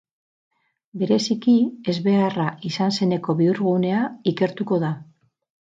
Bereziki, 1.01 1.53
ezbeharra 1.95 2.49
izan 2.73 2.97
zeneko 2.99 3.39
bihurgunea 3.45 4.05
ikertuko 4.35 4.83
da. 4.89 4.95